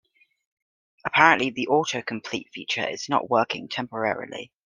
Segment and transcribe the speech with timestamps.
[1.05, 4.51] Apparently, the autocomplete feature is not working temporarily.